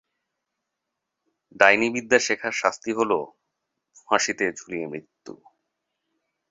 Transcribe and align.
ডাইনিবিদ্যা 1.55 2.19
শেখার 2.19 2.53
শাস্তি 2.53 2.91
হল, 2.93 3.11
ফাঁসিতে 4.07 4.45
ঝুলিয়ে 4.51 4.85
মৃত্যু! 4.87 5.33